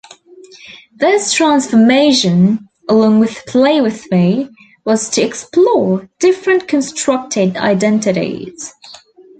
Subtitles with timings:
[0.95, 8.73] This transformation-along with Play With Me-was to explore different constructed identities.